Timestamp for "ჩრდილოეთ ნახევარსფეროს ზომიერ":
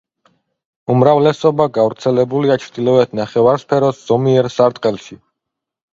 2.63-4.51